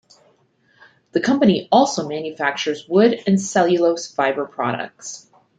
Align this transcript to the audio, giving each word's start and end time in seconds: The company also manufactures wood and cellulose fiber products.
The 1.11 1.21
company 1.21 1.69
also 1.71 2.07
manufactures 2.07 2.87
wood 2.89 3.21
and 3.27 3.39
cellulose 3.39 4.11
fiber 4.11 4.47
products. 4.47 5.29